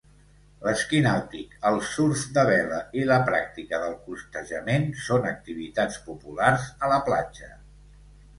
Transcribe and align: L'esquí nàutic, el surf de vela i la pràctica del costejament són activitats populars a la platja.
L'esquí 0.67 1.01
nàutic, 1.07 1.51
el 1.71 1.75
surf 1.89 2.23
de 2.37 2.45
vela 2.49 2.79
i 3.01 3.03
la 3.09 3.17
pràctica 3.27 3.83
del 3.83 3.93
costejament 4.07 4.89
són 5.09 5.29
activitats 5.33 6.01
populars 6.09 6.67
a 6.89 6.93
la 6.95 6.99
platja. 7.13 7.53